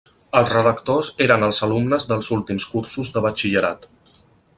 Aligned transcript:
Els 0.37 0.53
redactors 0.53 1.09
eren 1.25 1.45
els 1.47 1.59
alumnes 1.67 2.07
dels 2.13 2.31
últims 2.37 2.65
cursos 2.71 3.13
de 3.19 3.23
batxillerat. 3.27 3.87